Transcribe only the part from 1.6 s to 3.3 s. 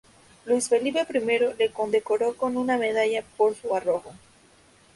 condecoró con una medalla